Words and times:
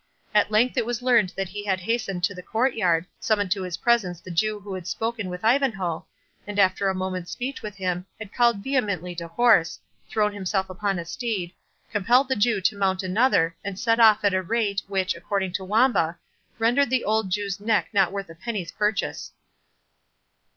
At 0.33 0.49
length 0.49 0.77
it 0.77 0.85
was 0.87 1.03
learned 1.03 1.31
that 1.37 1.49
he 1.49 1.63
had 1.63 1.79
hastened 1.81 2.23
to 2.23 2.33
the 2.33 2.41
court 2.41 2.73
yard, 2.73 3.05
summoned 3.19 3.51
to 3.51 3.61
his 3.61 3.77
presence 3.77 4.19
the 4.19 4.31
Jew 4.31 4.59
who 4.59 4.73
had 4.73 4.87
spoken 4.87 5.29
with 5.29 5.45
Ivanhoe, 5.45 6.07
and 6.47 6.57
after 6.57 6.89
a 6.89 6.95
moment's 6.95 7.29
speech 7.29 7.61
with 7.61 7.75
him, 7.75 8.07
had 8.17 8.33
called 8.33 8.63
vehemently 8.63 9.13
to 9.13 9.27
horse, 9.27 9.79
thrown 10.09 10.33
himself 10.33 10.71
upon 10.71 10.97
a 10.97 11.05
steed, 11.05 11.53
compelled 11.91 12.29
the 12.29 12.35
Jew 12.35 12.61
to 12.61 12.75
mount 12.75 13.03
another, 13.03 13.55
and 13.63 13.77
set 13.77 13.99
off 13.99 14.23
at 14.23 14.33
a 14.33 14.41
rate, 14.41 14.81
which, 14.87 15.13
according 15.13 15.51
to 15.53 15.63
Wamba, 15.65 16.17
rendered 16.57 16.89
the 16.89 17.03
old 17.03 17.29
Jew's 17.29 17.59
neck 17.59 17.89
not 17.93 18.11
worth 18.11 18.27
a 18.27 18.33
penny's 18.33 18.71
purchase. 18.71 19.33